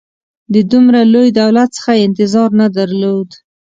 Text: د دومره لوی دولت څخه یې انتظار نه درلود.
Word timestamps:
د 0.53 0.55
دومره 0.71 0.99
لوی 1.13 1.29
دولت 1.41 1.69
څخه 1.77 1.91
یې 1.95 2.05
انتظار 2.07 2.49
نه 2.59 2.67
درلود. 2.77 3.29